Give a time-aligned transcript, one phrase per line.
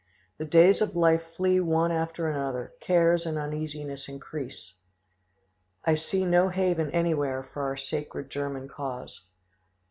[0.39, 4.73] The days of life flee one after another; cares and uneasiness increase;
[5.85, 9.21] I see no haven anywhere for our sacred German cause.